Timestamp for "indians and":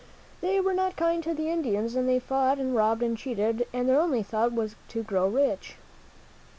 1.51-2.09